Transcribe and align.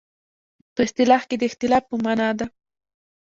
په 0.73 0.81
اصطلاح 0.87 1.21
کې 1.29 1.35
د 1.37 1.43
اختلاف 1.49 1.83
په 1.91 1.95
معنی 2.03 2.29
ده. 2.39 2.45